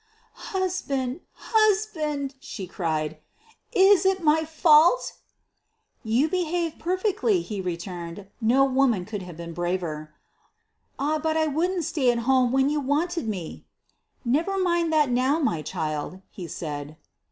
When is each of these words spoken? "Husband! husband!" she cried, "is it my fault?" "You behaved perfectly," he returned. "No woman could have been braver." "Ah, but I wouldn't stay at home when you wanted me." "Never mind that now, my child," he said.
"Husband! 0.49 1.19
husband!" 1.33 2.33
she 2.39 2.65
cried, 2.65 3.19
"is 3.71 4.03
it 4.03 4.23
my 4.23 4.43
fault?" 4.45 5.13
"You 6.03 6.27
behaved 6.27 6.79
perfectly," 6.79 7.41
he 7.43 7.61
returned. 7.61 8.25
"No 8.41 8.65
woman 8.65 9.05
could 9.05 9.21
have 9.21 9.37
been 9.37 9.53
braver." 9.53 10.11
"Ah, 10.97 11.19
but 11.19 11.37
I 11.37 11.45
wouldn't 11.45 11.85
stay 11.85 12.11
at 12.11 12.17
home 12.25 12.51
when 12.51 12.71
you 12.71 12.79
wanted 12.79 13.27
me." 13.27 13.67
"Never 14.25 14.57
mind 14.57 14.91
that 14.91 15.11
now, 15.11 15.37
my 15.37 15.61
child," 15.61 16.23
he 16.31 16.47
said. 16.47 16.97